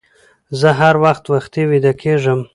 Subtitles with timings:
[0.59, 2.39] زه هر وخت وختي ويده کيږم